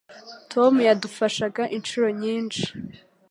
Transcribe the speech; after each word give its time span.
Tom 0.51 0.73
yadufashaga 0.87 1.63
inshuro 1.77 2.07
nyinshi. 2.21 2.63